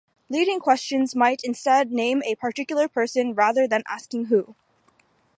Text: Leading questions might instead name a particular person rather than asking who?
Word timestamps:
Leading 0.29 0.59
questions 0.59 1.13
might 1.15 1.43
instead 1.43 1.91
name 1.91 2.23
a 2.23 2.33
particular 2.33 2.87
person 2.87 3.35
rather 3.35 3.67
than 3.67 3.83
asking 3.87 4.25
who? 4.25 4.55